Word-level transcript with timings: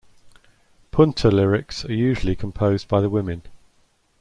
Punta 0.89 1.29
lyrics 1.29 1.85
are 1.85 1.93
usually 1.93 2.35
composed 2.35 2.87
by 2.87 3.01
the 3.01 3.07
women. 3.11 3.43